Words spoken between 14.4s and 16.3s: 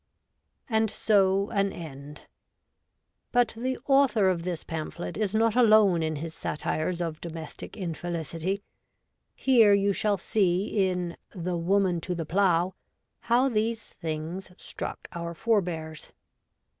struck our forbears.